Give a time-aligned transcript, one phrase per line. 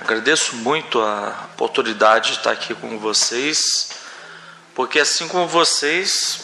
[0.00, 3.90] agradeço muito a oportunidade de estar aqui com vocês,
[4.74, 6.40] porque assim como vocês,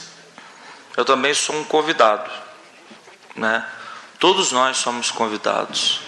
[0.96, 2.30] eu também sou um convidado,
[3.34, 3.66] né?
[4.18, 6.00] Todos nós somos convidados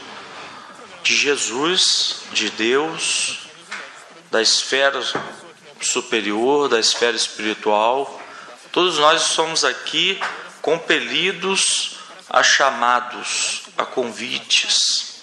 [1.02, 3.48] de Jesus, de Deus,
[4.30, 5.02] da esfera
[5.80, 8.20] superior, da esfera espiritual.
[8.72, 10.20] Todos nós somos aqui
[10.60, 15.22] compelidos a chamados, a convites.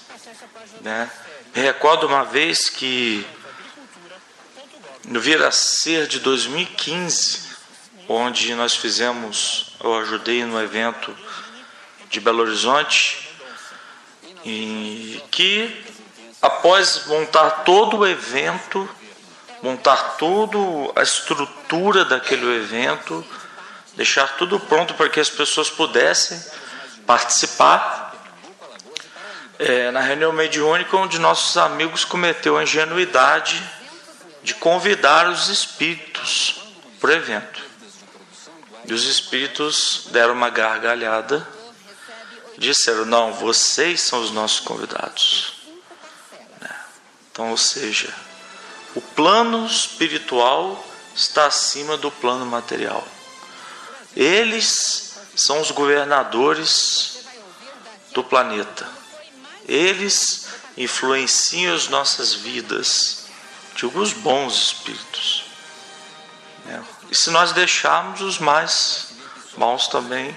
[0.81, 1.09] Né?
[1.55, 3.25] Me recordo uma vez que
[5.05, 7.39] no Viracer de 2015,
[8.09, 11.15] onde nós fizemos, eu ajudei no evento
[12.09, 13.29] de Belo Horizonte,
[14.43, 15.85] e que
[16.41, 18.89] após montar todo o evento,
[19.61, 20.57] montar toda
[20.93, 23.25] a estrutura daquele evento,
[23.95, 26.37] deixar tudo pronto para que as pessoas pudessem
[27.07, 28.04] participar.
[29.57, 33.63] É, na reunião mediúnica, um de nossos amigos cometeu a ingenuidade
[34.43, 36.55] de convidar os espíritos
[36.99, 37.63] para o evento.
[38.85, 41.47] E os espíritos deram uma gargalhada,
[42.57, 45.53] disseram: Não, vocês são os nossos convidados.
[46.59, 46.75] Né?
[47.31, 48.13] Então, ou seja,
[48.93, 53.07] o plano espiritual está acima do plano material.
[54.15, 57.25] Eles são os governadores
[58.13, 58.94] do planeta.
[59.67, 63.25] Eles influenciam as nossas vidas.
[63.75, 65.45] Digo, os bons espíritos.
[66.67, 66.81] É.
[67.11, 69.13] E se nós deixarmos os mais
[69.57, 70.35] maus também,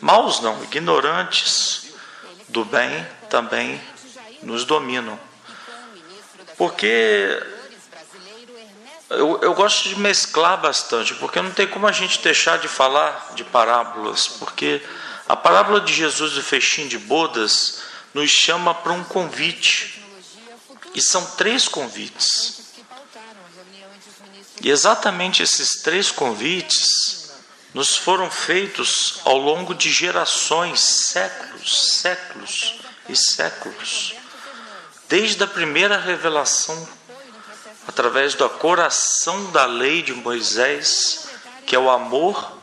[0.00, 1.92] maus não, ignorantes
[2.48, 3.80] do bem também
[4.42, 5.18] nos dominam.
[6.56, 7.42] Porque
[9.10, 13.32] eu, eu gosto de mesclar bastante, porque não tem como a gente deixar de falar
[13.34, 14.82] de parábolas, porque
[15.28, 17.82] a parábola de Jesus do fechinho de bodas
[18.14, 20.02] nos chama para um convite.
[20.94, 22.58] E são três convites.
[24.60, 27.30] E exatamente esses três convites
[27.72, 34.14] nos foram feitos ao longo de gerações, séculos, séculos e séculos.
[35.08, 36.88] Desde a primeira revelação
[37.86, 41.28] através do coração da lei de Moisés,
[41.66, 42.58] que é o amor,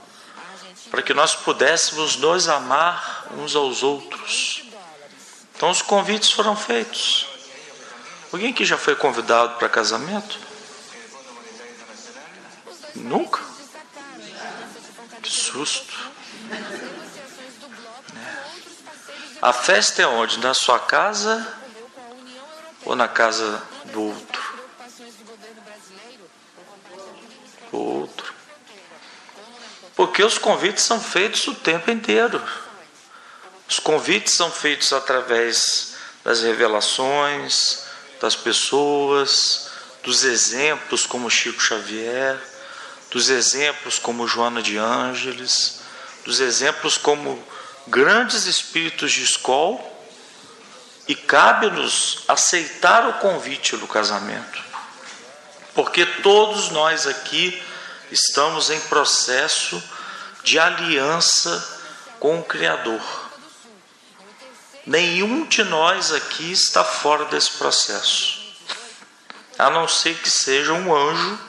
[0.92, 4.65] para que nós pudéssemos nos amar uns aos outros.
[5.56, 7.28] Então os convites foram feitos.
[8.32, 10.38] Alguém que já foi convidado para casamento?
[12.96, 13.42] Nunca?
[15.22, 16.12] Que susto.
[19.42, 20.40] A festa é onde?
[20.40, 21.48] Na sua casa
[22.84, 24.46] ou na casa do outro?
[27.72, 28.34] outro.
[29.96, 32.42] Porque os convites são feitos o tempo inteiro.
[33.75, 37.80] Os convites são feitos através das revelações,
[38.22, 39.69] das pessoas,
[40.02, 42.40] dos exemplos como Chico Xavier,
[43.12, 45.81] dos exemplos como Joana de Ângeles,
[46.24, 47.46] dos exemplos como
[47.86, 49.84] grandes espíritos de escola,
[51.06, 54.63] e cabe-nos aceitar o convite do casamento.
[55.74, 57.62] Porque todos nós aqui
[58.09, 59.84] estamos em processo
[60.46, 61.81] de aliança
[62.22, 63.25] com o Criador.
[64.85, 68.40] Nenhum de nós aqui está fora desse processo,
[69.57, 71.40] a não ser que seja um anjo,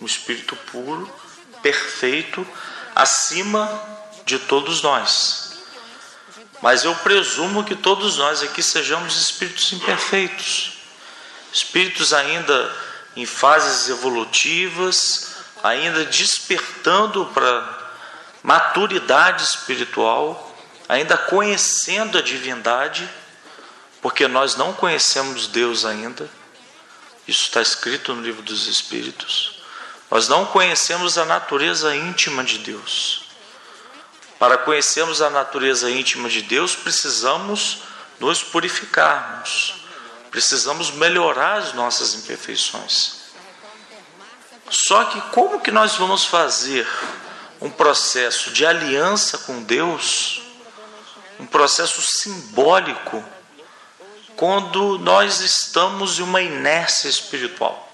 [0.00, 1.12] um espírito puro,
[1.60, 2.46] perfeito,
[2.94, 3.82] acima
[4.24, 5.58] de todos nós.
[6.60, 10.74] Mas eu presumo que todos nós aqui sejamos espíritos imperfeitos,
[11.52, 12.76] espíritos ainda
[13.16, 15.34] em fases evolutivas,
[15.64, 17.90] ainda despertando para
[18.42, 20.51] maturidade espiritual,
[20.88, 23.08] ainda conhecendo a divindade,
[24.00, 26.28] porque nós não conhecemos Deus ainda.
[27.26, 29.62] Isso está escrito no livro dos Espíritos.
[30.10, 33.22] Nós não conhecemos a natureza íntima de Deus.
[34.38, 37.78] Para conhecermos a natureza íntima de Deus, precisamos
[38.18, 39.74] nos purificarmos,
[40.30, 43.22] precisamos melhorar as nossas imperfeições.
[44.68, 46.88] Só que como que nós vamos fazer
[47.60, 50.41] um processo de aliança com Deus,
[51.38, 53.24] um processo simbólico,
[54.36, 57.88] quando nós estamos em uma inércia espiritual?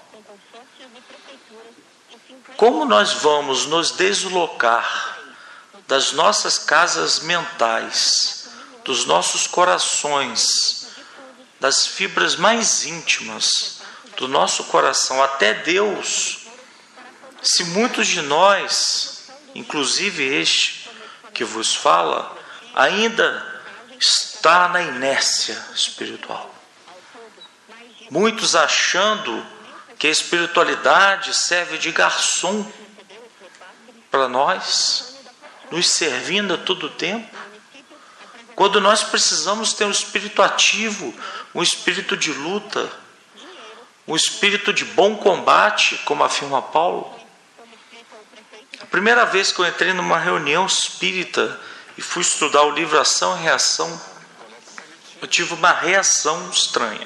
[2.57, 5.17] Como nós vamos nos deslocar
[5.87, 8.49] das nossas casas mentais,
[8.83, 10.87] dos nossos corações,
[11.59, 13.81] das fibras mais íntimas
[14.17, 16.39] do nosso coração até Deus,
[17.41, 20.89] se muitos de nós, inclusive este
[21.33, 22.37] que vos fala,
[22.79, 23.61] ainda
[23.99, 26.49] está na inércia espiritual.
[28.09, 29.45] Muitos achando
[29.97, 32.65] que a espiritualidade serve de garçom
[34.09, 35.17] para nós,
[35.69, 37.29] nos servindo a todo tempo.
[38.55, 41.13] Quando nós precisamos ter um espírito ativo,
[41.53, 42.89] um espírito de luta,
[44.07, 47.13] um espírito de bom combate, como afirma Paulo.
[48.79, 51.59] A primeira vez que eu entrei numa reunião espírita
[51.99, 54.01] e fui estudar o livro Ação e Reação,
[55.21, 57.05] eu tive uma reação estranha.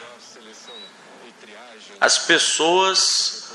[1.99, 3.53] As pessoas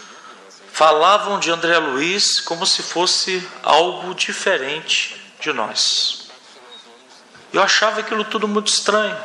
[0.73, 6.29] falavam de André Luiz como se fosse algo diferente de nós.
[7.53, 9.17] Eu achava aquilo tudo muito estranho.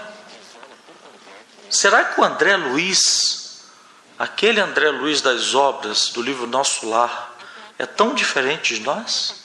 [1.67, 3.71] Será que o André Luiz,
[4.19, 7.35] aquele André Luiz das obras do livro Nosso Lar,
[7.79, 9.42] é tão diferente de nós?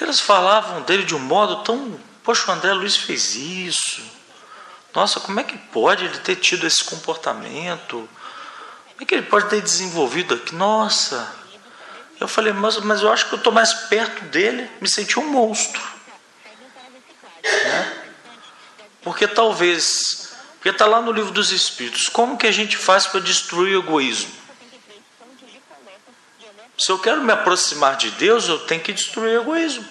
[0.00, 2.00] Porque eles falavam dele de um modo tão.
[2.24, 4.00] Poxa, o André Luiz fez isso.
[4.94, 8.08] Nossa, como é que pode ele ter tido esse comportamento?
[8.92, 10.54] Como é que ele pode ter desenvolvido aqui?
[10.54, 11.30] Nossa,
[12.18, 15.28] eu falei, mas, mas eu acho que eu estou mais perto dele, me senti um
[15.28, 15.82] monstro.
[17.44, 18.04] Né?
[19.02, 23.20] Porque talvez, porque está lá no livro dos Espíritos, como que a gente faz para
[23.20, 24.39] destruir o egoísmo?
[26.80, 29.86] Se eu quero me aproximar de Deus, eu tenho que destruir o egoísmo.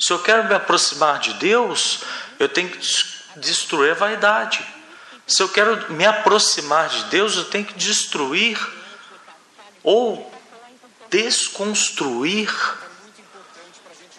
[0.00, 2.00] Se eu quero me aproximar de Deus,
[2.40, 2.80] eu tenho que
[3.36, 4.66] destruir a vaidade.
[5.24, 8.58] Se eu quero me aproximar de Deus, eu tenho que destruir
[9.84, 10.28] ou
[11.08, 12.52] desconstruir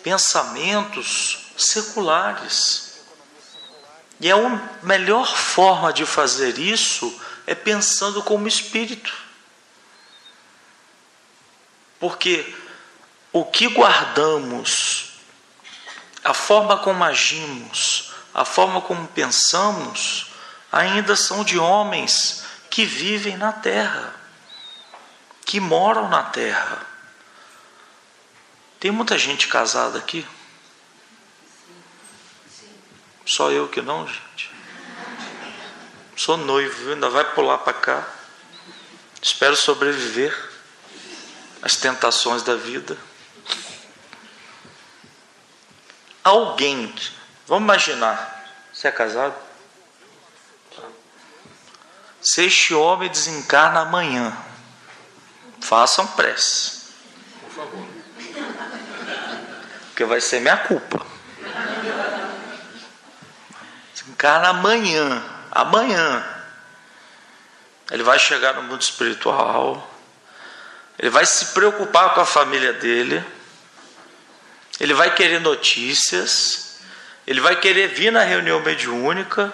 [0.02, 3.02] pensamentos seculares.
[4.22, 4.38] E a
[4.82, 7.14] melhor forma de fazer isso
[7.46, 9.23] é pensando como espírito.
[12.04, 12.54] Porque
[13.32, 15.14] o que guardamos,
[16.22, 20.28] a forma como agimos, a forma como pensamos,
[20.70, 24.14] ainda são de homens que vivem na terra,
[25.46, 26.86] que moram na terra.
[28.82, 30.28] Tem muita gente casada aqui?
[33.26, 34.52] Só eu que não, gente.
[36.18, 38.06] Sou noivo, ainda vai pular para cá.
[39.22, 40.52] Espero sobreviver
[41.64, 42.98] às tentações da vida.
[46.24, 46.94] Alguém,
[47.48, 49.36] vamos imaginar, você é casado?
[52.22, 54.38] Se este homem desencarna amanhã,
[55.62, 56.84] façam prece.
[57.42, 57.88] Por favor.
[59.88, 61.06] Porque vai ser minha culpa.
[63.94, 65.22] Desencarna amanhã.
[65.52, 66.26] Amanhã.
[67.92, 69.93] Ele vai chegar no mundo espiritual.
[71.00, 73.24] Ele vai se preocupar com a família dele.
[74.80, 76.80] Ele vai querer notícias.
[77.26, 79.54] Ele vai querer vir na reunião mediúnica.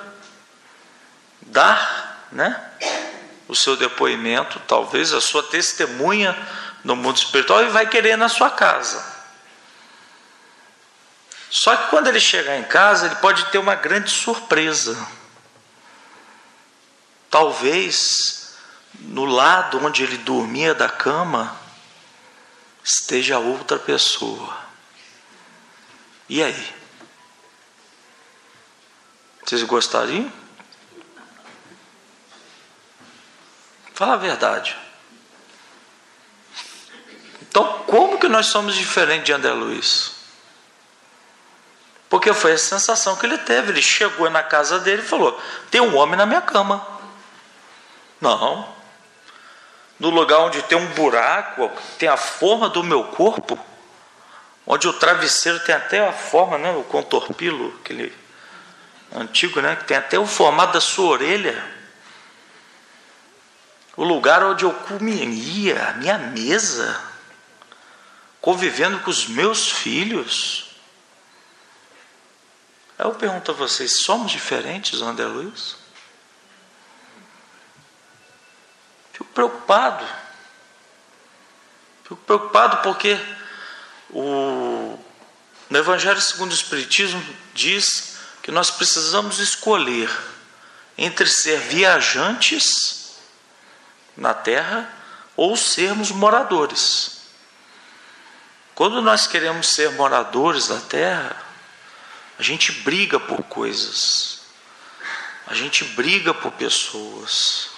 [1.42, 2.70] Dar né?
[3.48, 6.38] o seu depoimento, talvez a sua testemunha
[6.84, 9.04] no mundo espiritual e vai querer na sua casa.
[11.50, 14.96] Só que quando ele chegar em casa, ele pode ter uma grande surpresa.
[17.28, 18.39] Talvez
[19.02, 21.58] no lado onde ele dormia da cama
[22.84, 24.58] esteja outra pessoa.
[26.28, 26.76] E aí?
[29.44, 30.32] Vocês gostariam?
[33.94, 34.78] Fala a verdade.
[37.42, 40.12] Então, como que nós somos diferentes de André Luiz?
[42.10, 43.72] Porque foi a sensação que ele teve.
[43.72, 46.86] Ele chegou na casa dele e falou: Tem um homem na minha cama.
[48.22, 48.79] Não.
[50.00, 53.60] No lugar onde tem um buraco, tem a forma do meu corpo,
[54.66, 58.16] onde o travesseiro tem até a forma, né, o contorpilo, aquele
[59.14, 61.80] antigo, né, que tem até o formato da sua orelha
[64.00, 67.04] o lugar onde eu comeria, minha mesa,
[68.40, 70.74] convivendo com os meus filhos.
[72.98, 75.76] Eu pergunto a vocês: somos diferentes, André Luiz?
[79.12, 80.06] Fico preocupado.
[82.04, 83.20] Fico preocupado porque
[84.10, 85.00] o,
[85.70, 90.10] no Evangelho segundo o Espiritismo diz que nós precisamos escolher
[90.98, 93.16] entre ser viajantes
[94.18, 94.92] na terra
[95.36, 97.20] ou sermos moradores.
[98.76, 101.36] Quando nós queremos ser moradores da terra,
[102.38, 104.42] a gente briga por coisas,
[105.46, 107.70] a gente briga por pessoas,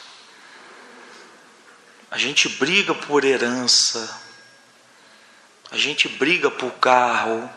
[2.12, 4.22] a gente briga por herança,
[5.72, 7.50] a gente briga por carro.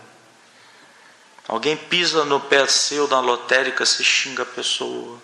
[1.49, 5.21] Alguém pisa no pé seu da lotérica, se xinga a pessoa.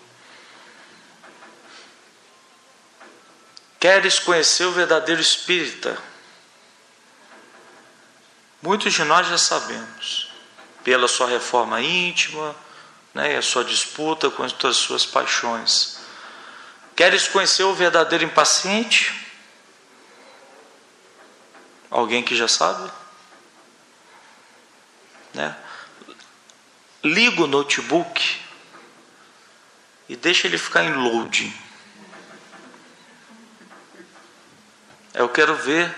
[3.79, 5.97] Queres conhecer o verdadeiro espírita?
[8.61, 10.29] Muitos de nós já sabemos,
[10.83, 12.53] pela sua reforma íntima,
[13.13, 15.97] né, e a sua disputa com as suas paixões.
[16.97, 19.20] Queres conhecer o verdadeiro impaciente?
[21.91, 22.89] Alguém que já sabe?
[25.33, 25.53] Né?
[27.03, 28.39] Liga o notebook
[30.07, 31.53] e deixa ele ficar em loading.
[35.13, 35.93] Eu quero ver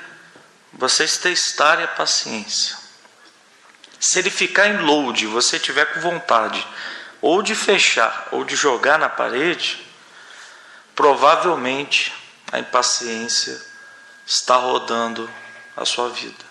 [0.73, 2.75] vocês testarem a paciência.
[3.99, 6.67] Se ele ficar em load, você tiver com vontade
[7.21, 9.85] ou de fechar ou de jogar na parede,
[10.95, 12.11] provavelmente
[12.51, 13.61] a impaciência
[14.25, 15.29] está rodando
[15.75, 16.45] a sua vida.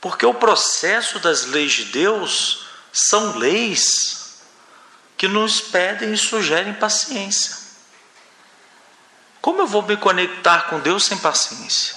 [0.00, 4.40] Porque o processo das leis de Deus são leis
[5.16, 7.56] que nos pedem e sugerem paciência.
[9.40, 11.96] Como eu vou me conectar com Deus sem paciência?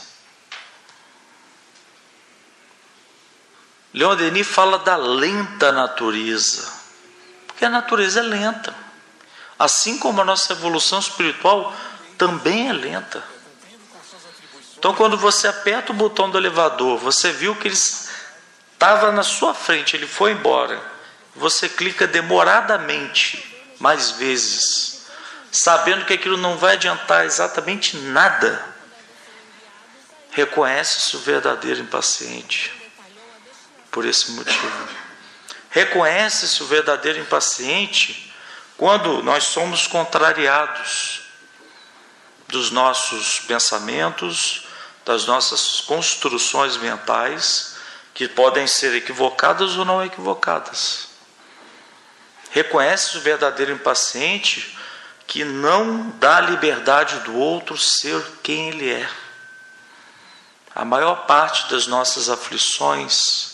[3.93, 6.67] Leon Denis fala da lenta natureza,
[7.45, 8.75] porque a natureza é lenta,
[9.57, 11.75] assim como a nossa evolução espiritual
[12.17, 13.32] também é lenta.
[14.83, 19.53] Então, quando você aperta o botão do elevador, você viu que ele estava na sua
[19.53, 20.77] frente, ele foi embora.
[21.37, 25.05] Você clica demoradamente mais vezes
[25.49, 28.61] sabendo que aquilo não vai adiantar exatamente nada,
[30.31, 32.69] reconhece-se o verdadeiro impaciente
[33.89, 34.89] por esse motivo.
[35.69, 38.35] Reconhece-se o verdadeiro impaciente
[38.75, 41.21] quando nós somos contrariados
[42.49, 44.62] dos nossos pensamentos,
[45.05, 47.75] das nossas construções mentais,
[48.13, 51.07] que podem ser equivocadas ou não equivocadas.
[52.51, 54.77] Reconhece o verdadeiro impaciente
[55.25, 59.09] que não dá liberdade do outro ser quem ele é.
[60.75, 63.53] A maior parte das nossas aflições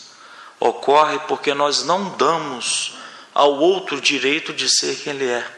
[0.59, 2.97] ocorre porque nós não damos
[3.33, 5.49] ao outro direito de ser quem ele é.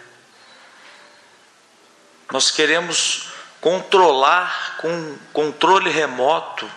[2.31, 3.30] Nós queremos
[3.61, 6.69] controlar com controle remoto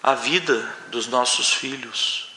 [0.00, 2.30] a vida dos nossos filhos,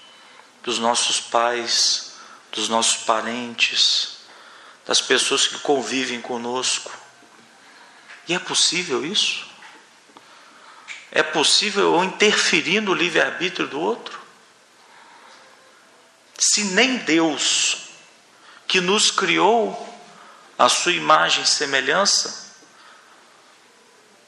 [0.63, 2.13] dos nossos pais,
[2.51, 4.17] dos nossos parentes
[4.85, 6.91] das pessoas que convivem conosco.
[8.27, 9.45] E é possível isso?
[11.11, 14.19] É possível eu interferir no livre-arbítrio do outro?
[16.39, 17.89] Se nem Deus,
[18.67, 19.87] que nos criou
[20.57, 22.40] a sua imagem e semelhança,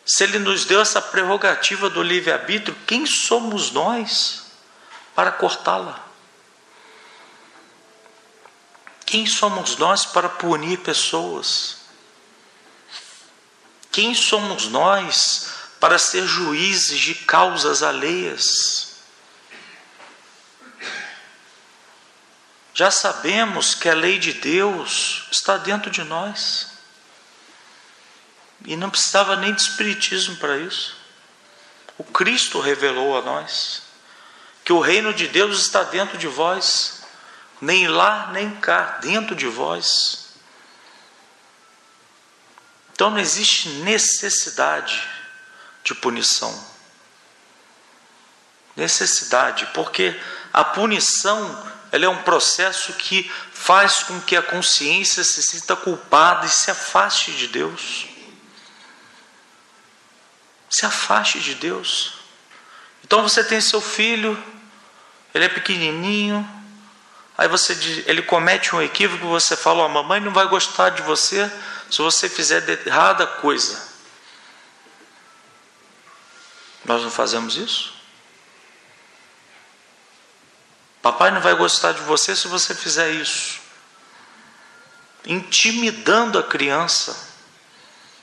[0.06, 4.44] se Ele nos deu essa prerrogativa do livre-arbítrio, quem somos nós
[5.16, 6.04] para cortá-la?
[9.06, 11.78] Quem somos nós para punir pessoas?
[13.92, 18.94] Quem somos nós para ser juízes de causas alheias?
[22.74, 26.72] Já sabemos que a lei de Deus está dentro de nós.
[28.66, 30.96] E não precisava nem de espiritismo para isso.
[31.98, 33.84] O Cristo revelou a nós
[34.64, 37.04] que o reino de Deus está dentro de vós
[37.60, 40.34] nem lá nem cá, dentro de vós.
[42.94, 45.08] Então não existe necessidade
[45.84, 46.74] de punição.
[48.76, 50.20] Necessidade, porque
[50.52, 56.46] a punição ela é um processo que faz com que a consciência se sinta culpada
[56.46, 58.08] e se afaste de Deus.
[60.74, 62.14] Se afaste de Deus.
[63.04, 64.42] Então você tem seu filho,
[65.34, 66.48] ele é pequenininho,
[67.38, 67.74] Aí você
[68.06, 71.52] ele comete um equívoco, você fala, a mamãe não vai gostar de você
[71.90, 73.92] se você fizer errada coisa.
[76.86, 77.94] Nós não fazemos isso?
[81.02, 83.60] Papai não vai gostar de você se você fizer isso.
[85.26, 87.18] Intimidando a criança,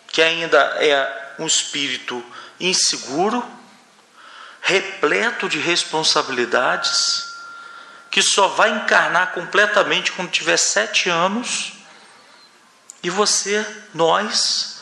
[0.09, 2.25] que ainda é um espírito
[2.61, 3.45] inseguro,
[4.61, 7.31] repleto de responsabilidades
[8.11, 11.73] que só vai encarnar completamente quando tiver sete anos,
[13.03, 14.81] e você, nós,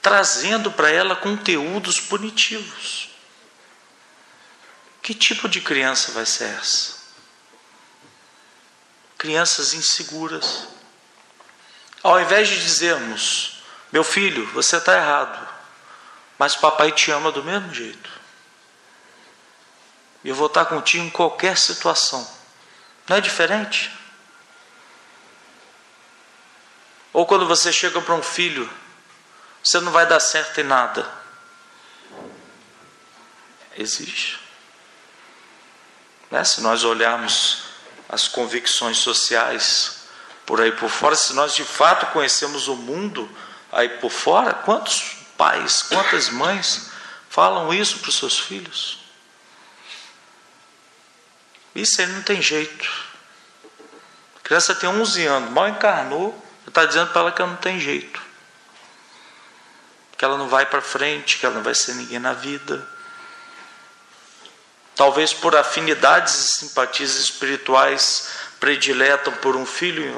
[0.00, 3.10] trazendo para ela conteúdos punitivos.
[5.02, 6.96] Que tipo de criança vai ser essa?
[9.18, 10.68] Crianças inseguras.
[12.02, 15.47] Ao invés de dizermos, meu filho, você está errado,
[16.38, 18.10] mas papai te ama do mesmo jeito.
[20.24, 22.26] Eu vou estar contigo em qualquer situação.
[23.08, 23.90] Não é diferente?
[27.12, 28.70] Ou quando você chega para um filho,
[29.62, 31.10] você não vai dar certo em nada.
[33.76, 34.38] Existe.
[36.30, 36.44] Né?
[36.44, 37.64] Se nós olharmos
[38.08, 40.02] as convicções sociais
[40.44, 43.28] por aí por fora, se nós de fato conhecemos o mundo
[43.70, 46.90] aí por fora, quantos pais, quantas mães
[47.30, 48.98] falam isso para os seus filhos?
[51.74, 52.90] Isso aí não tem jeito.
[54.36, 57.78] A criança tem 11 anos, mal encarnou, está dizendo para ela que ela não tem
[57.78, 58.20] jeito.
[60.16, 62.86] Que ela não vai para frente, que ela não vai ser ninguém na vida.
[64.96, 68.28] Talvez por afinidades e simpatias espirituais
[68.58, 70.12] prediletam por um filho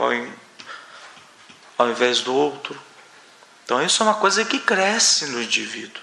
[1.76, 2.80] ao, invés do outro.
[3.70, 6.02] Então isso é uma coisa que cresce no indivíduo.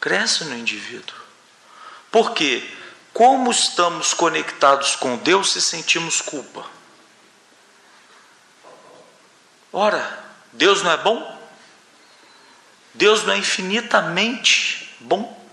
[0.00, 1.16] Cresce no indivíduo.
[2.12, 2.64] Por quê?
[3.12, 6.64] Como estamos conectados com Deus se sentimos culpa?
[9.72, 11.42] Ora, Deus não é bom?
[12.94, 15.44] Deus não é infinitamente bom?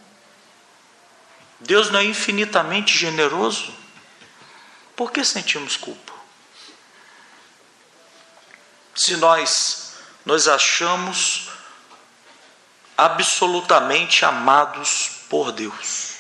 [1.60, 3.74] Deus não é infinitamente generoso?
[4.96, 6.14] Por que sentimos culpa?
[8.94, 9.89] Se nós
[10.30, 11.50] nos achamos
[12.96, 16.18] absolutamente amados por Deus.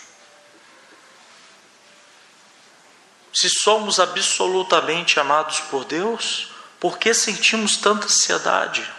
[3.31, 6.47] Se somos absolutamente amados por Deus,
[6.79, 8.91] por que sentimos tanta ansiedade,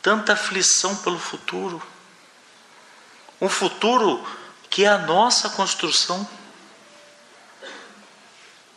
[0.00, 1.86] tanta aflição pelo futuro?
[3.38, 4.26] Um futuro
[4.70, 6.26] que é a nossa construção.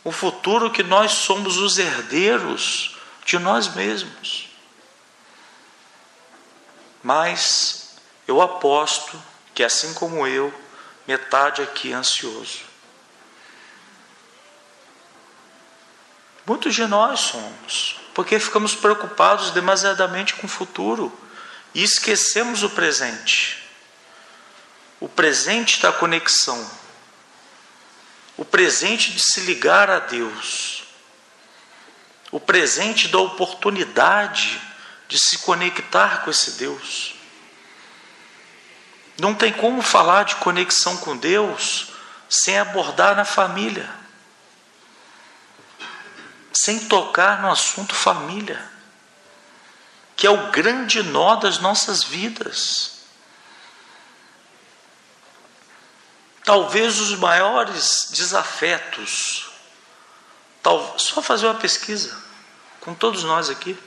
[0.04, 2.94] O futuro que nós somos os herdeiros
[3.24, 4.47] de nós mesmos.
[7.02, 9.20] Mas eu aposto
[9.54, 10.52] que, assim como eu,
[11.06, 12.60] metade aqui é ansioso.
[16.44, 21.12] Muitos de nós somos, porque ficamos preocupados demasiadamente com o futuro
[21.74, 23.62] e esquecemos o presente.
[25.00, 26.68] O presente da conexão,
[28.36, 30.84] o presente de se ligar a Deus,
[32.32, 34.60] o presente da oportunidade
[35.08, 37.14] de se conectar com esse Deus.
[39.18, 41.88] Não tem como falar de conexão com Deus
[42.28, 43.98] sem abordar na família
[46.64, 48.70] sem tocar no assunto família,
[50.16, 52.98] que é o grande nó das nossas vidas.
[56.44, 59.50] Talvez os maiores desafetos,
[60.96, 62.16] só fazer uma pesquisa
[62.80, 63.78] com todos nós aqui,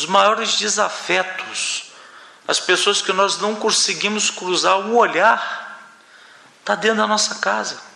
[0.00, 1.92] os maiores desafetos,
[2.46, 5.90] as pessoas que nós não conseguimos cruzar um olhar,
[6.60, 7.86] está dentro da nossa casa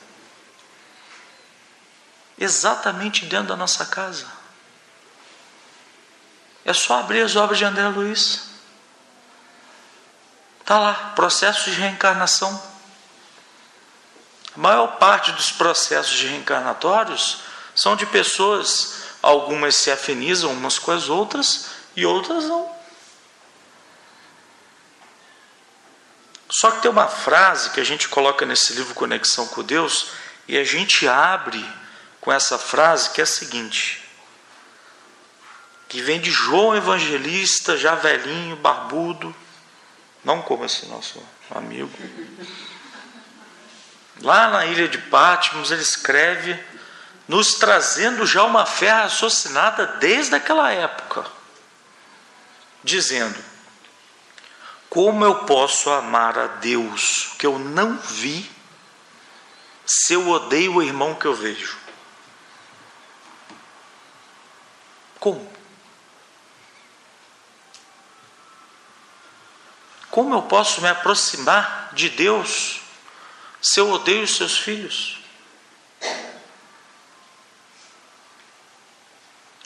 [2.41, 4.27] exatamente dentro da nossa casa.
[6.65, 8.49] É só abrir as obras de André Luiz.
[10.61, 12.71] Está lá, processo de reencarnação.
[14.57, 17.43] A maior parte dos processos de reencarnatórios
[17.75, 21.67] são de pessoas, algumas se afinizam umas com as outras
[22.01, 22.81] e outras não.
[26.49, 30.09] Só que tem uma frase que a gente coloca nesse livro Conexão com Deus
[30.49, 31.65] e a gente abre
[32.21, 34.03] com essa frase que é a seguinte:
[35.89, 39.35] que vem de João Evangelista, já velhinho, barbudo,
[40.25, 41.91] não como esse nosso amigo.
[44.23, 46.59] Lá na ilha de Patmos, ele escreve,
[47.29, 51.25] nos trazendo já uma fé raciocinada desde aquela época,
[52.83, 53.43] dizendo:
[54.89, 58.51] Como eu posso amar a Deus que eu não vi,
[59.87, 61.79] se eu odeio o irmão que eu vejo?
[65.19, 65.61] Como?
[70.11, 72.81] Como eu posso me aproximar de Deus
[73.63, 75.19] se eu odeio os seus filhos?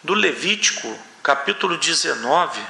[0.03, 2.61] Do Levítico, capítulo 19,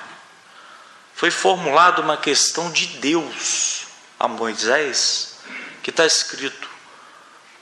[1.24, 3.86] foi formulada uma questão de Deus
[4.20, 5.38] a Moisés,
[5.82, 6.68] que está escrito: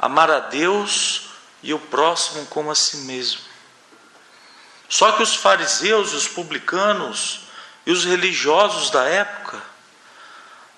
[0.01, 1.29] amar a Deus
[1.62, 3.40] e o próximo como a si mesmo.
[4.88, 7.42] Só que os fariseus, os publicanos
[7.87, 9.62] e os religiosos da época,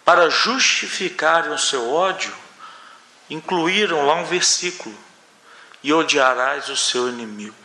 [0.05, 2.37] para justificarem o seu ódio,
[3.31, 4.94] incluíram lá um versículo:
[5.83, 7.57] e odiarás o seu inimigo.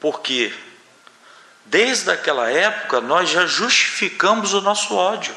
[0.00, 0.52] Porque
[1.66, 5.34] desde aquela época nós já justificamos o nosso ódio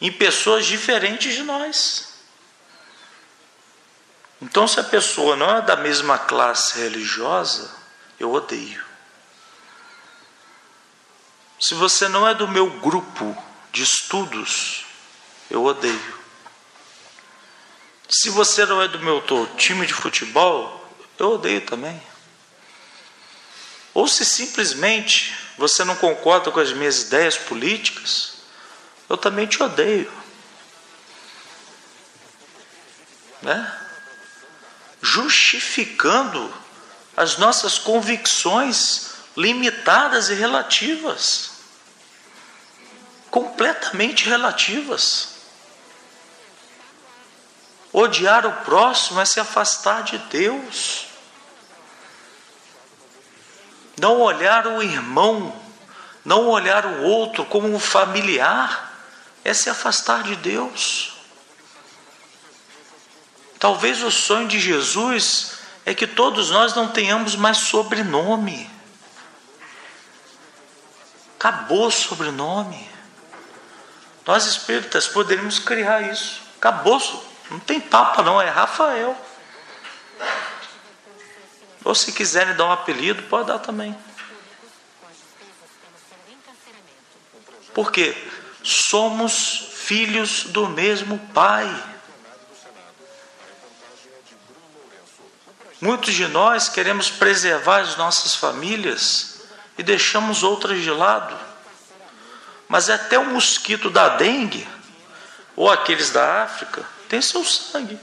[0.00, 2.08] em pessoas diferentes de nós.
[4.40, 7.74] Então, se a pessoa não é da mesma classe religiosa,
[8.20, 8.84] eu odeio.
[11.60, 13.36] Se você não é do meu grupo
[13.72, 14.86] de estudos,
[15.50, 16.18] eu odeio.
[18.08, 19.22] Se você não é do meu
[19.56, 22.00] time de futebol, eu odeio também.
[23.98, 28.34] Ou se simplesmente você não concorda com as minhas ideias políticas,
[29.08, 30.12] eu também te odeio.
[33.42, 33.80] Né?
[35.02, 36.54] Justificando
[37.16, 41.50] as nossas convicções limitadas e relativas.
[43.32, 45.30] Completamente relativas.
[47.92, 51.07] Odiar o próximo é se afastar de Deus.
[53.98, 55.54] Não olhar o irmão,
[56.24, 58.92] não olhar o outro como um familiar,
[59.44, 61.14] é se afastar de Deus.
[63.58, 68.70] Talvez o sonho de Jesus é que todos nós não tenhamos mais sobrenome.
[71.38, 72.88] Acabou sobrenome.
[74.26, 76.42] Nós espíritas poderíamos criar isso.
[76.58, 77.00] Acabou.
[77.50, 79.16] Não tem papa, não, é Rafael.
[81.84, 83.96] Ou se quiserem dar um apelido, pode dar também.
[87.74, 88.16] Porque
[88.62, 91.66] somos filhos do mesmo Pai.
[95.80, 99.42] Muitos de nós queremos preservar as nossas famílias
[99.78, 101.38] e deixamos outras de lado.
[102.68, 104.68] Mas até o mosquito da dengue,
[105.54, 107.98] ou aqueles da África, tem seu sangue.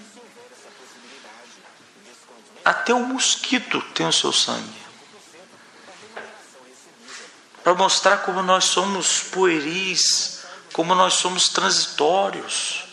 [2.65, 4.85] Até o mosquito tem o seu sangue.
[7.63, 12.85] Para mostrar como nós somos pueris, como nós somos transitórios.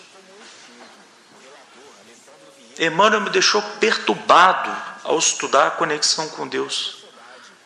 [2.79, 4.71] Emmanuel me deixou perturbado
[5.05, 7.05] ao estudar a conexão com Deus.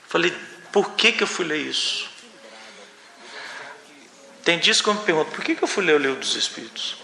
[0.09, 0.31] Falei,
[0.71, 2.09] por que, que eu fui ler isso?
[4.45, 6.37] Tem dias que eu me pergunto, por que, que eu fui ler o livro dos
[6.37, 6.97] Espíritos?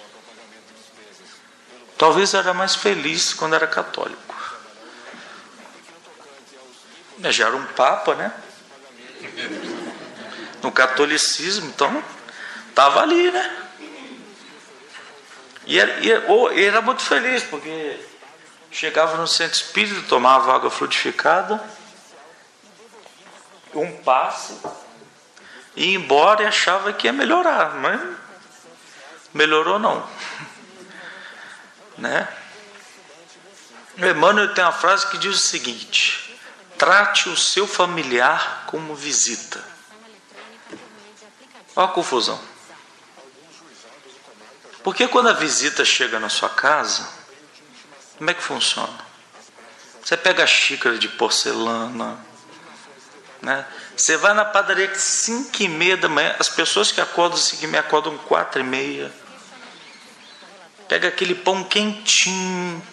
[1.99, 4.32] Talvez eu era mais feliz quando era católico.
[7.22, 8.32] Eu já era um papa, né?
[10.62, 12.02] No catolicismo, então,
[12.68, 13.58] estava ali, né?
[15.66, 17.98] E era, e era muito feliz, porque
[18.70, 21.62] chegava no centro espírita, tomava água frutificada,
[23.74, 24.58] um passe,
[25.76, 28.00] ia embora e achava que ia melhorar, mas
[29.32, 30.06] melhorou não.
[31.96, 32.28] né?
[33.96, 36.21] Emmanuel tem uma frase que diz o seguinte:
[36.83, 39.62] trate o seu familiar como visita.
[41.77, 42.40] Olha a confusão.
[44.83, 47.09] Porque quando a visita chega na sua casa,
[48.18, 48.99] como é que funciona?
[50.03, 52.18] Você pega a xícara de porcelana,
[53.40, 53.64] né?
[53.97, 57.62] Você vai na padaria que 5 e meia da manhã, as pessoas que acordam 5
[57.62, 59.12] e meia acordam 4 e meia.
[60.88, 62.85] Pega aquele pão quentinho,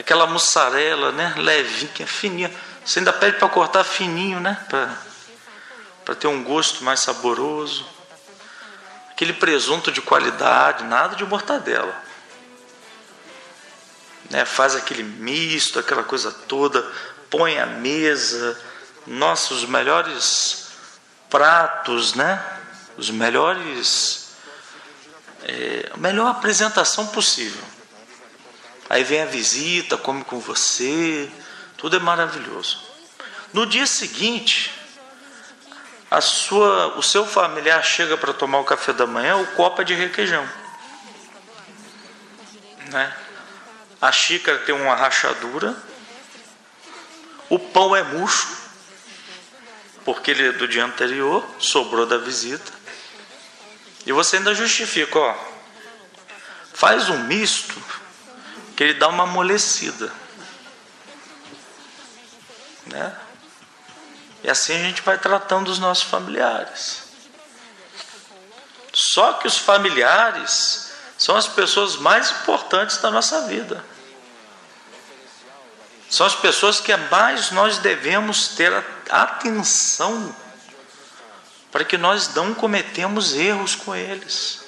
[0.00, 1.34] aquela mussarela, né?
[1.36, 2.54] Levinha, fininha.
[2.84, 4.58] Você ainda pede para cortar fininho, né?
[6.04, 7.98] Para ter um gosto mais saboroso
[9.18, 11.92] aquele presunto de qualidade, nada de mortadela.
[14.30, 16.88] Né, faz aquele misto, aquela coisa toda,
[17.28, 18.56] põe a mesa,
[19.04, 20.68] nossa, os melhores
[21.28, 22.40] pratos, né?
[22.96, 24.36] Os melhores,
[25.42, 27.64] é, a melhor apresentação possível.
[28.88, 31.30] Aí vem a visita, come com você,
[31.76, 32.82] tudo é maravilhoso.
[33.52, 34.72] No dia seguinte,
[36.10, 39.84] a sua, o seu familiar chega para tomar o café da manhã, o copo é
[39.84, 40.48] de requeijão.
[42.90, 43.16] Né?
[44.00, 45.76] A xícara tem uma rachadura,
[47.50, 48.56] o pão é murcho,
[50.02, 52.72] porque ele é do dia anterior, sobrou da visita.
[54.06, 55.36] E você ainda justifica, ó,
[56.72, 57.78] faz um misto
[58.78, 60.12] que ele dá uma amolecida.
[62.86, 63.16] Né?
[64.44, 67.02] E assim a gente vai tratando os nossos familiares.
[68.92, 73.84] Só que os familiares são as pessoas mais importantes da nossa vida.
[76.08, 78.72] São as pessoas que mais nós devemos ter
[79.10, 80.32] atenção
[81.72, 84.67] para que nós não cometemos erros com eles.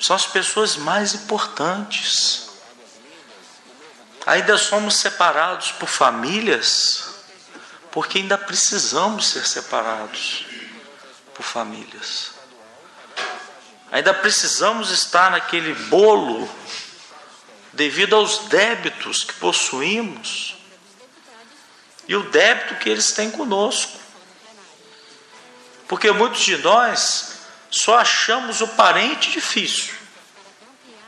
[0.00, 2.48] São as pessoas mais importantes.
[4.26, 7.16] Ainda somos separados por famílias
[7.96, 10.44] porque ainda precisamos ser separados
[11.32, 12.32] por famílias.
[13.90, 16.46] Ainda precisamos estar naquele bolo
[17.72, 20.56] devido aos débitos que possuímos
[22.06, 23.98] e o débito que eles têm conosco.
[25.88, 27.35] Porque muitos de nós
[27.70, 29.94] só achamos o parente difícil,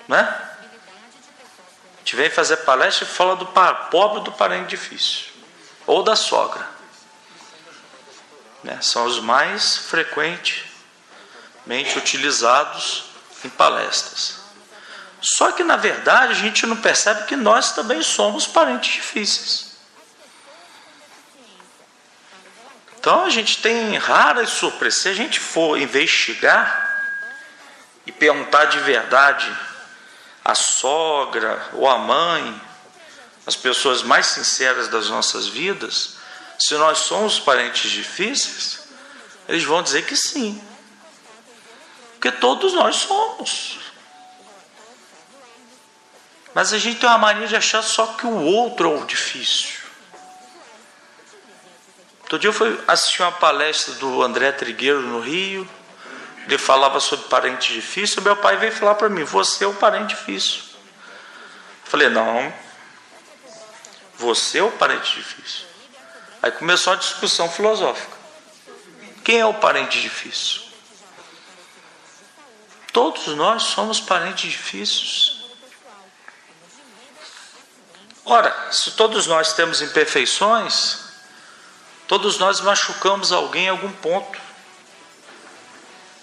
[0.06, 0.20] né?
[0.20, 3.46] A gente vem fazer palestra e fala do
[3.90, 5.26] pobre do parente difícil,
[5.86, 6.66] ou da sogra.
[8.64, 8.78] Né?
[8.80, 10.66] São os mais frequentemente
[11.96, 13.04] utilizados
[13.44, 14.38] em palestras.
[15.20, 19.67] Só que na verdade a gente não percebe que nós também somos parentes difíceis.
[22.98, 25.02] Então a gente tem raras surpresas.
[25.02, 26.86] Se a gente for investigar
[28.04, 29.50] e perguntar de verdade
[30.44, 32.60] a sogra ou a mãe,
[33.46, 36.16] as pessoas mais sinceras das nossas vidas,
[36.58, 38.80] se nós somos parentes difíceis,
[39.48, 40.60] eles vão dizer que sim.
[42.14, 43.78] Porque todos nós somos.
[46.52, 49.77] Mas a gente tem uma mania de achar só que o outro é o difícil.
[52.28, 55.66] Outro dia eu fui assistir uma palestra do André Trigueiro no Rio.
[56.44, 58.20] Ele falava sobre parente difícil.
[58.20, 60.60] Meu pai veio falar para mim: Você é o parente difícil.
[60.60, 62.52] Eu falei: Não,
[64.18, 65.64] você é o parente difícil.
[66.42, 68.18] Aí começou a discussão filosófica.
[69.24, 70.60] Quem é o parente difícil?
[72.92, 75.38] Todos nós somos parentes difíceis.
[78.26, 81.07] Ora, se todos nós temos imperfeições,
[82.08, 84.40] Todos nós machucamos alguém em algum ponto.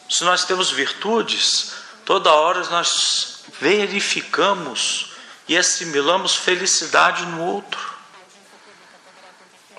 [0.09, 5.11] Se nós temos virtudes, toda hora nós verificamos
[5.47, 7.93] e assimilamos felicidade no outro.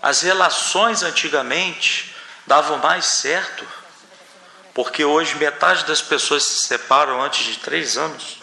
[0.01, 2.14] As relações antigamente
[2.47, 3.66] davam mais certo,
[4.73, 8.38] porque hoje metade das pessoas se separam antes de três anos.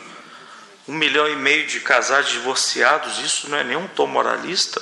[0.85, 4.81] Um milhão e meio de casais divorciados, isso não é nenhum tom moralista,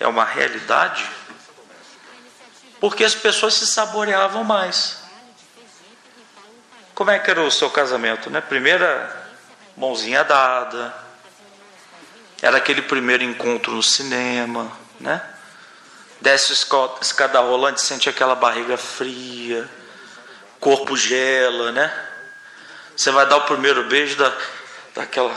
[0.00, 1.06] é uma realidade
[2.80, 5.02] porque as pessoas se saboreavam mais.
[6.94, 8.40] Como é que era o seu casamento, né?
[8.40, 9.24] Primeira
[9.76, 10.94] mãozinha dada,
[12.40, 15.20] era aquele primeiro encontro no cinema, né?
[16.20, 19.68] Desce escada rolante, sente aquela barriga fria,
[20.60, 21.92] corpo gela, né?
[22.96, 24.32] Você vai dar o primeiro beijo da,
[24.94, 25.34] daquela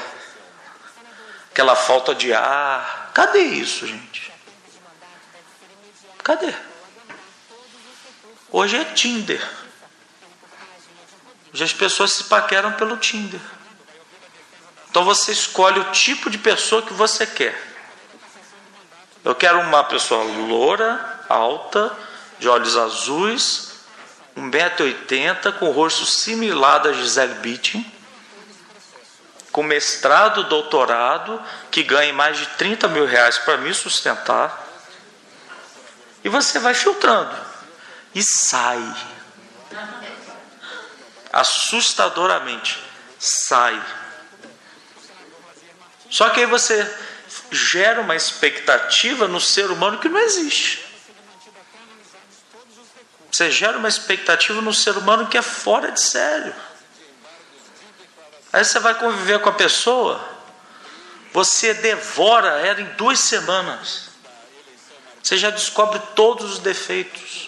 [1.57, 3.09] aquela falta de ar.
[3.15, 4.31] Cadê isso, gente?
[6.23, 6.53] Cadê?
[8.49, 9.45] Hoje é Tinder.
[11.53, 13.41] Hoje as pessoas se paqueram pelo Tinder.
[14.89, 17.61] Então você escolhe o tipo de pessoa que você quer.
[19.23, 21.91] Eu quero uma pessoa loura, alta,
[22.39, 23.73] de olhos azuis,
[24.37, 27.85] 1,80m, com o rosto similar da Gisele Bündchen,
[29.51, 34.65] com mestrado, doutorado, que ganhe mais de 30 mil reais para me sustentar.
[36.23, 37.46] E você vai filtrando
[38.17, 38.81] e sai.
[41.31, 42.83] Assustadoramente
[43.19, 43.79] sai.
[46.09, 46.91] Só que aí você
[47.51, 50.83] gera uma expectativa no ser humano que não existe.
[53.31, 56.55] Você gera uma expectativa no ser humano que é fora de sério.
[58.51, 60.27] Aí você vai conviver com a pessoa,
[61.31, 64.09] você devora ela em duas semanas.
[65.21, 67.46] Você já descobre todos os defeitos.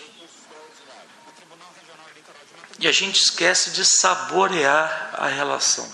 [2.80, 5.88] E a gente esquece de saborear a relação.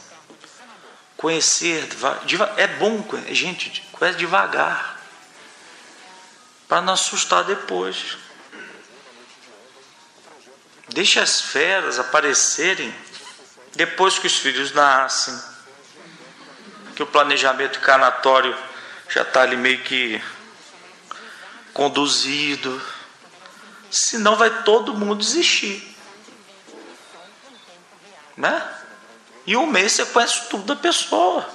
[1.17, 1.87] Conhecer,
[2.57, 5.01] é bom, gente, conhece devagar.
[6.67, 8.17] Para não assustar depois.
[10.89, 12.93] Deixa as feras aparecerem
[13.73, 15.35] depois que os filhos nascem.
[16.95, 18.55] Que o planejamento encarnatório
[19.09, 20.21] já está ali meio que
[21.73, 22.79] conduzido.
[23.89, 25.94] Senão vai todo mundo desistir
[28.35, 28.75] né?
[29.45, 31.47] E um mês você conhece tudo da pessoa.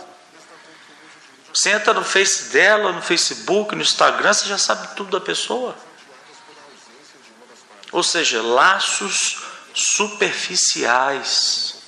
[1.53, 5.77] Você entra no Face dela, no Facebook, no Instagram, você já sabe tudo da pessoa.
[7.91, 9.43] Ou seja, laços
[9.75, 11.81] superficiais.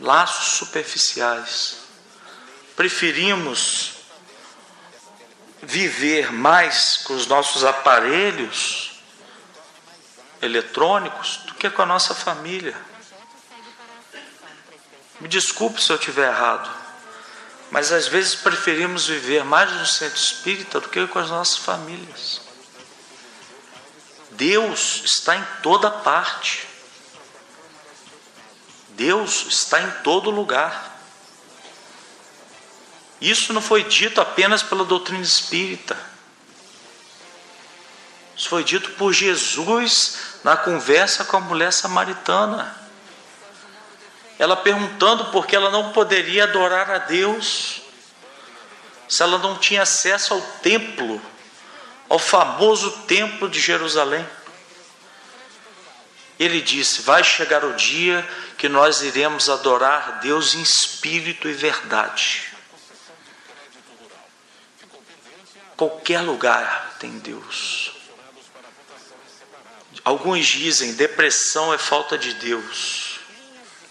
[0.00, 1.76] Laços superficiais.
[2.74, 4.00] Preferimos
[5.62, 8.92] viver mais com os nossos aparelhos
[10.40, 12.74] eletrônicos que com a nossa família.
[15.20, 16.70] Me desculpe se eu estiver errado,
[17.70, 22.40] mas às vezes preferimos viver mais no centro espírita do que com as nossas famílias.
[24.30, 26.66] Deus está em toda parte.
[28.90, 30.98] Deus está em todo lugar.
[33.20, 35.94] Isso não foi dito apenas pela doutrina espírita.
[38.34, 42.76] Isso foi dito por Jesus na conversa com a mulher samaritana.
[44.38, 47.82] Ela perguntando por que ela não poderia adorar a Deus,
[49.08, 51.20] se ela não tinha acesso ao templo,
[52.08, 54.26] ao famoso templo de Jerusalém.
[56.38, 58.26] Ele disse: Vai chegar o dia
[58.56, 62.50] que nós iremos adorar Deus em espírito e verdade.
[65.76, 67.99] Qualquer lugar tem Deus.
[70.04, 73.20] Alguns dizem depressão é falta de Deus.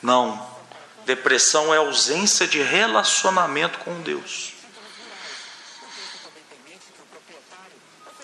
[0.02, 0.50] Não.
[1.06, 4.54] Depressão é ausência de relacionamento com Deus.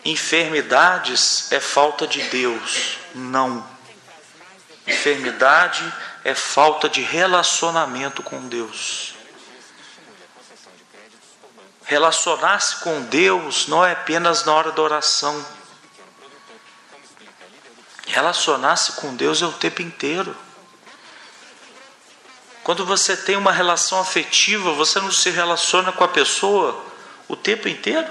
[0.03, 2.97] Enfermidades é falta de Deus.
[3.13, 3.67] Não.
[4.85, 5.91] Enfermidade
[6.23, 9.15] é falta de relacionamento com Deus.
[11.83, 15.45] Relacionar-se com Deus não é apenas na hora da oração.
[18.15, 20.33] Relacionar-se com Deus é o tempo inteiro.
[22.63, 26.81] Quando você tem uma relação afetiva, você não se relaciona com a pessoa
[27.27, 28.09] o tempo inteiro?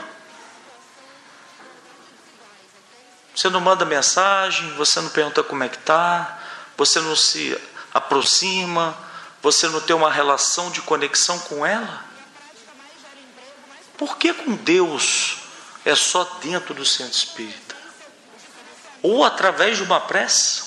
[3.34, 6.38] Você não manda mensagem, você não pergunta como é que está,
[6.76, 7.58] você não se
[7.94, 8.94] aproxima,
[9.40, 12.04] você não tem uma relação de conexão com ela?
[13.96, 15.38] Por que com Deus
[15.82, 17.63] é só dentro do centro espírita?
[19.04, 20.64] Ou através de uma prece?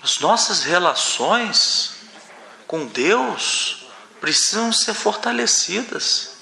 [0.00, 1.96] As nossas relações
[2.68, 3.84] com Deus
[4.20, 6.36] precisam ser fortalecidas,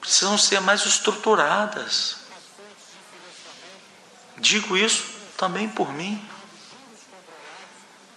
[0.00, 2.18] precisam ser mais estruturadas.
[4.36, 5.04] Digo isso
[5.36, 6.24] também por mim.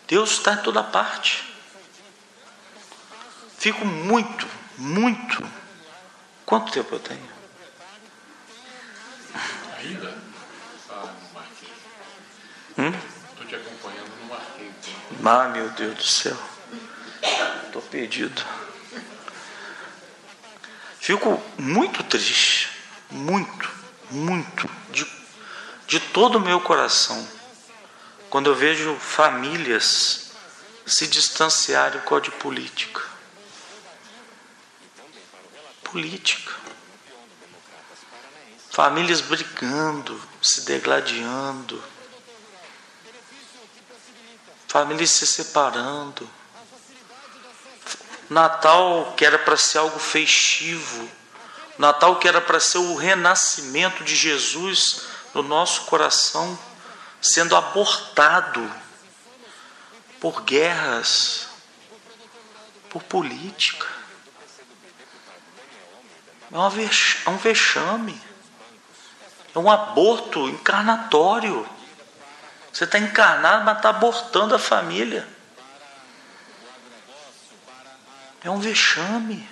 [0.08, 1.52] Deus está em toda parte.
[3.58, 5.44] Fico muito, muito.
[6.46, 7.40] Quanto tempo eu tenho?
[9.80, 10.14] Ainda?
[10.90, 11.74] Ah, não marquei.
[12.80, 12.94] Hum?
[13.32, 14.72] Estou te acompanhando, não marquei.
[15.26, 16.38] Ah, meu Deus do céu.
[17.66, 18.44] Estou perdido.
[21.00, 22.70] Fico muito triste.
[23.12, 23.70] Muito,
[24.12, 24.70] muito.
[24.92, 25.06] De
[25.90, 27.28] de todo o meu coração
[28.30, 30.34] quando eu vejo famílias
[30.86, 33.02] se distanciarem com a de política.
[35.84, 36.54] Política.
[38.70, 41.84] Famílias brigando, se degladiando.
[44.70, 46.30] Famílias se separando.
[48.30, 51.10] Natal que era para ser algo festivo.
[51.78, 55.02] Natal que era para ser o renascimento de Jesus
[55.34, 56.58] no nosso coração
[57.22, 58.72] sendo abortado
[60.20, 61.48] por guerras,
[62.90, 63.88] por política.
[66.52, 68.20] É um vexame,
[69.54, 71.68] é um aborto encarnatório.
[72.72, 75.28] Você está encarnado, mas está abortando a família.
[78.44, 79.48] É um vexame.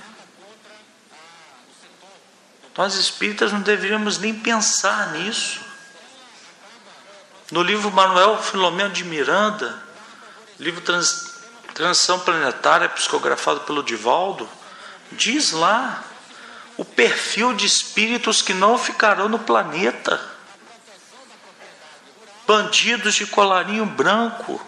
[2.78, 5.60] Nós espíritas não deveríamos nem pensar nisso.
[7.52, 9.82] No livro Manuel Filomeno de Miranda,
[10.60, 11.38] livro Trans,
[11.74, 14.48] Transição Planetária, psicografado pelo Divaldo,
[15.12, 16.04] diz lá
[16.78, 20.37] o perfil de espíritos que não ficarão no planeta.
[22.48, 24.60] Bandidos de colarinho branco,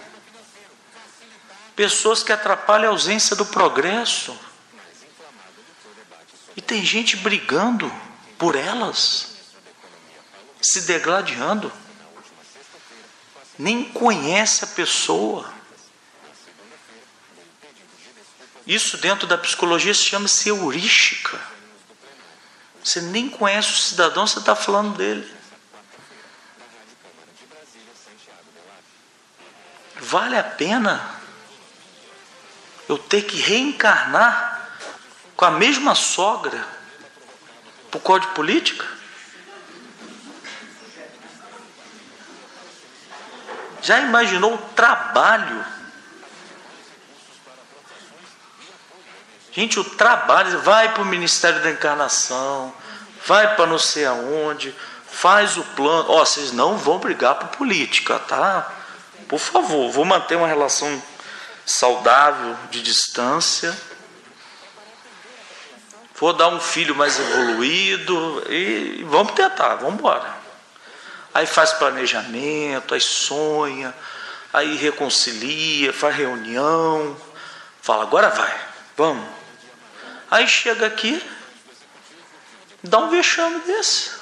[1.76, 4.38] pessoas que atrapalham a ausência do progresso.
[6.56, 7.92] E tem gente brigando
[8.38, 9.30] por elas,
[10.62, 11.72] se degladiando
[13.60, 15.54] nem conhece a pessoa.
[18.66, 21.38] Isso dentro da psicologia se chama-se heurística.
[22.82, 25.30] Você nem conhece o cidadão, você está falando dele.
[30.10, 31.08] Vale a pena
[32.88, 34.72] eu ter que reencarnar
[35.36, 36.68] com a mesma sogra
[37.92, 38.88] por código de política?
[43.84, 45.64] Já imaginou o trabalho?
[49.52, 52.74] Gente, o trabalho vai para o Ministério da Encarnação,
[53.28, 54.76] vai para não sei aonde,
[55.08, 56.10] faz o plano.
[56.10, 58.79] Ó, oh, vocês não vão brigar por política, tá?
[59.30, 61.02] Por favor, vou manter uma relação
[61.66, 63.74] saudável de distância.
[66.16, 70.38] Vou dar um filho mais evoluído e vamos tentar, vamos embora.
[71.34, 73.96] Aí faz planejamento, aí sonha,
[74.52, 77.16] aí reconcilia, faz reunião,
[77.82, 78.60] fala, agora vai,
[78.98, 79.26] vamos.
[80.30, 81.24] Aí chega aqui,
[82.84, 84.19] Dá um vexame desse.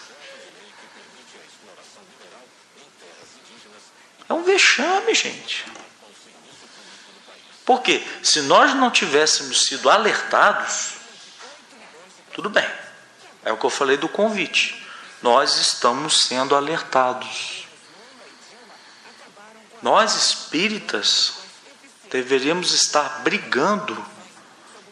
[4.29, 5.65] É um vexame, gente.
[7.65, 10.93] Porque se nós não tivéssemos sido alertados,
[12.33, 12.69] tudo bem.
[13.43, 14.85] É o que eu falei do convite.
[15.21, 17.67] Nós estamos sendo alertados.
[19.81, 21.33] Nós espíritas
[22.09, 24.05] deveríamos estar brigando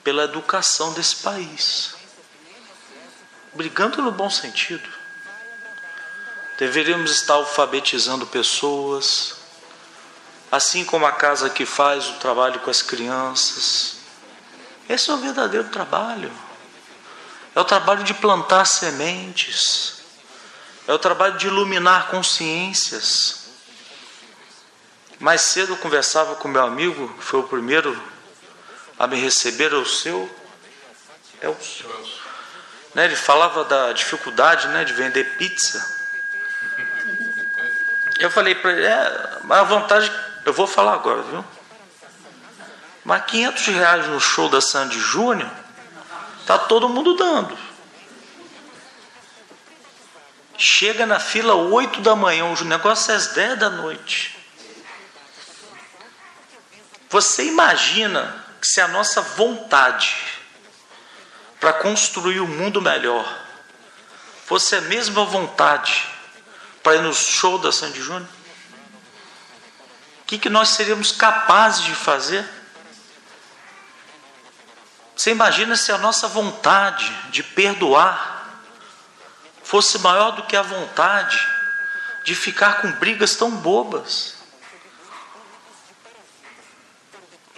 [0.04, 1.96] pela educação desse país.
[3.54, 4.88] Brigando no bom sentido.
[6.58, 9.36] Deveríamos estar alfabetizando pessoas,
[10.52, 13.98] assim como a casa que faz o trabalho com as crianças.
[14.88, 16.32] Esse é o verdadeiro trabalho.
[17.54, 20.02] É o trabalho de plantar sementes.
[20.88, 23.46] É o trabalho de iluminar consciências.
[25.20, 28.02] Mais cedo eu conversava com meu amigo, que foi o primeiro
[28.98, 30.30] a me receber, é o seu.
[31.42, 31.90] É o seu.
[32.94, 35.95] Né, ele falava da dificuldade né, de vender pizza.
[38.20, 40.12] Eu falei para ele, é, a vontade
[40.46, 41.44] eu vou falar agora, viu?
[43.04, 45.50] Mas 500 reais no show da Sandy Júnior,
[46.46, 47.58] tá todo mundo dando.
[50.58, 54.38] Chega na fila 8 da manhã, o negócio é às 10 da noite.
[57.10, 60.16] Você imagina que se a nossa vontade
[61.60, 63.26] para construir um mundo melhor
[64.46, 66.15] fosse a mesma vontade
[66.86, 68.30] para ir no show da Sandy Júnior?
[70.22, 72.48] o que, que nós seríamos capazes de fazer?
[75.16, 78.62] Você imagina se a nossa vontade de perdoar
[79.64, 81.44] fosse maior do que a vontade
[82.24, 84.36] de ficar com brigas tão bobas?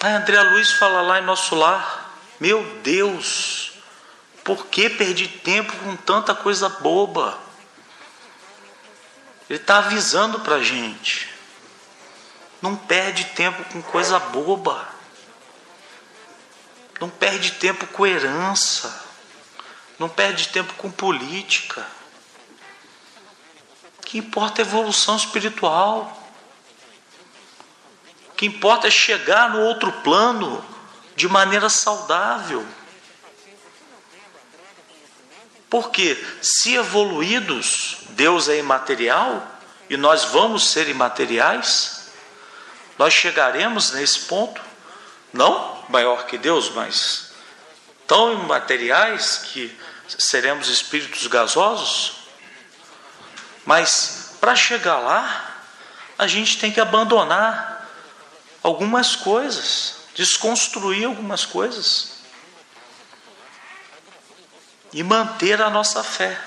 [0.02, 3.74] A André Luiz fala lá em nosso lar: Meu Deus,
[4.46, 7.47] por que perdi tempo com tanta coisa boba?
[9.50, 11.30] Ele está avisando para a gente.
[12.62, 14.88] Não perde tempo com coisa boba.
[17.00, 19.04] Não perde tempo com herança.
[19.98, 21.86] Não perde tempo com política.
[24.00, 26.30] O que importa é evolução espiritual.
[28.30, 30.64] O que importa é chegar no outro plano
[31.16, 32.66] de maneira saudável.
[35.70, 39.46] Porque se evoluídos, Deus é imaterial
[39.90, 42.10] e nós vamos ser imateriais,
[42.98, 44.62] nós chegaremos nesse ponto,
[45.34, 47.32] não maior que Deus, mas
[48.08, 49.78] tão imateriais que
[50.18, 52.14] seremos espíritos gasosos.
[53.66, 55.58] Mas para chegar lá,
[56.18, 57.90] a gente tem que abandonar
[58.64, 62.17] algumas coisas, desconstruir algumas coisas
[64.94, 66.40] e manter a nossa fé.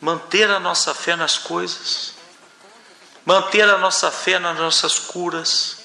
[0.00, 2.16] Manter a nossa fé nas coisas
[3.26, 5.78] manter a nossa fé nas nossas curas,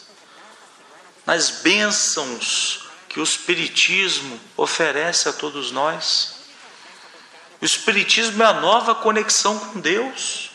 [1.25, 6.35] nas bênçãos que o Espiritismo oferece a todos nós.
[7.59, 10.51] O Espiritismo é a nova conexão com Deus.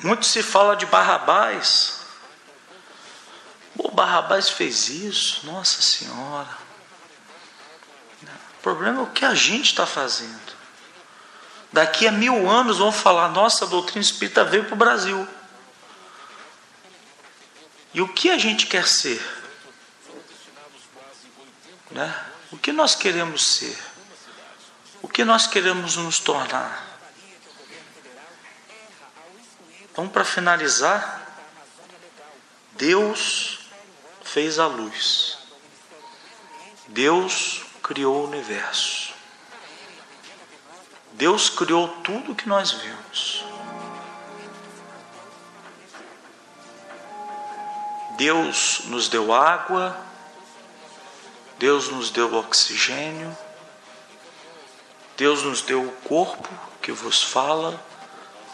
[0.00, 2.00] Muito se fala de Barrabás.
[3.78, 6.69] O Barrabás fez isso, Nossa Senhora.
[8.22, 10.60] O problema é o que a gente está fazendo.
[11.72, 15.26] Daqui a mil anos vão falar: nossa, a doutrina espírita veio para o Brasil.
[17.92, 19.20] E o que a gente quer ser?
[21.90, 22.24] Né?
[22.52, 23.78] O que nós queremos ser?
[25.02, 26.86] O que nós queremos nos tornar?
[29.90, 31.26] Então, para finalizar,
[32.72, 33.60] Deus
[34.22, 35.38] fez a luz.
[36.88, 39.12] Deus criou o universo.
[41.14, 43.44] Deus criou tudo que nós vemos.
[48.16, 50.00] Deus nos deu água,
[51.58, 53.36] Deus nos deu oxigênio,
[55.16, 56.48] Deus nos deu o corpo
[56.80, 57.84] que vos fala,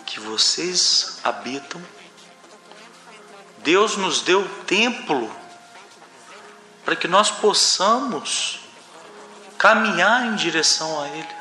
[0.06, 1.84] que vocês habitam.
[3.58, 5.30] Deus nos deu o templo
[6.86, 8.64] para que nós possamos
[9.58, 11.36] caminhar em direção a Ele.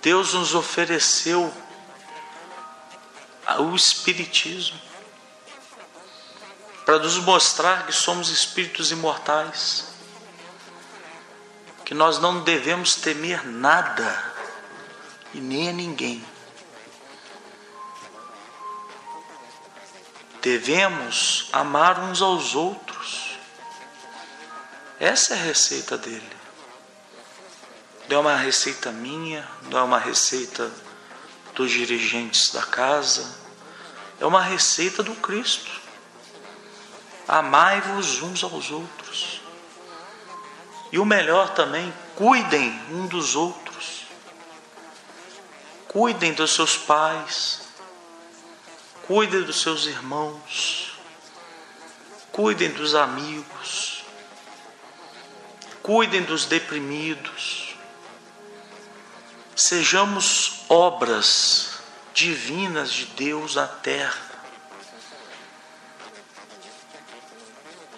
[0.00, 1.52] Deus nos ofereceu
[3.58, 4.80] o Espiritismo
[6.88, 9.88] para nos mostrar que somos espíritos imortais,
[11.84, 14.32] que nós não devemos temer nada
[15.34, 16.24] e nem a ninguém.
[20.40, 23.27] Devemos amar uns aos outros.
[25.00, 26.36] Essa é a receita dele.
[28.08, 30.70] Não é uma receita minha, não é uma receita
[31.54, 33.32] dos dirigentes da casa,
[34.18, 35.70] é uma receita do Cristo.
[37.28, 39.40] Amai-vos uns aos outros.
[40.90, 44.06] E o melhor também, cuidem um dos outros.
[45.86, 47.60] Cuidem dos seus pais.
[49.06, 50.94] Cuidem dos seus irmãos.
[52.32, 53.87] Cuidem dos amigos.
[55.88, 57.74] Cuidem dos deprimidos.
[59.56, 61.78] Sejamos obras
[62.12, 64.20] divinas de Deus na terra.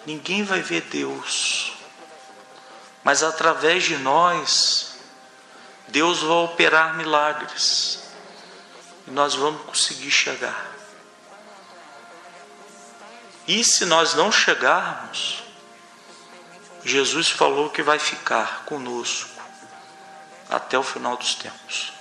[0.05, 1.73] Ninguém vai ver Deus,
[3.03, 4.95] mas através de nós,
[5.89, 8.03] Deus vai operar milagres
[9.05, 10.71] e nós vamos conseguir chegar.
[13.45, 15.40] E se nós não chegarmos,
[16.83, 19.29] Jesus falou que vai ficar conosco
[20.49, 21.93] até o final dos tempos.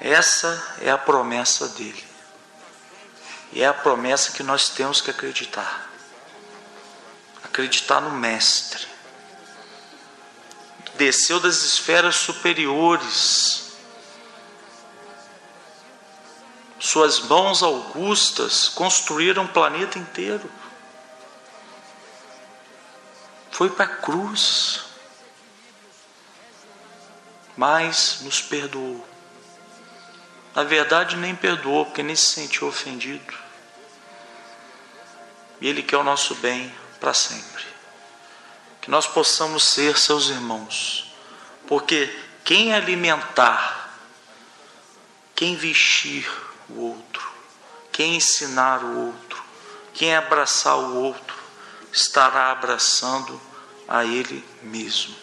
[0.00, 2.04] Essa é a promessa dele.
[3.52, 5.90] E é a promessa que nós temos que acreditar.
[7.42, 8.86] Acreditar no Mestre.
[10.94, 13.72] Desceu das esferas superiores.
[16.78, 20.50] Suas mãos augustas construíram o planeta inteiro.
[23.56, 24.84] Foi para a cruz.
[27.56, 29.16] Mas nos perdoou
[30.56, 33.34] na verdade, nem perdoou, porque nem se sentiu ofendido.
[35.60, 37.62] E Ele quer o nosso bem para sempre.
[38.80, 41.12] Que nós possamos ser seus irmãos,
[41.66, 42.08] porque
[42.42, 43.98] quem alimentar,
[45.34, 46.26] quem vestir
[46.70, 47.30] o outro,
[47.92, 49.44] quem ensinar o outro,
[49.92, 51.36] quem abraçar o outro,
[51.92, 53.38] estará abraçando
[53.88, 55.14] a Ele mesmo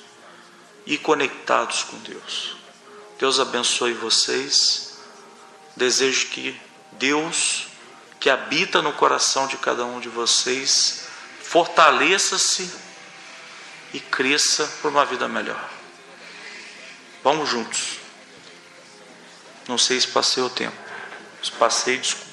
[0.86, 2.55] e conectados com Deus.
[3.18, 4.97] Deus abençoe vocês.
[5.76, 6.59] Desejo que
[6.93, 7.68] Deus,
[8.20, 11.07] que habita no coração de cada um de vocês,
[11.41, 12.70] fortaleça-se
[13.93, 15.70] e cresça por uma vida melhor.
[17.24, 17.99] Vamos juntos.
[19.68, 20.76] Não sei se passei o tempo.
[21.41, 22.32] Se passei, desculpa.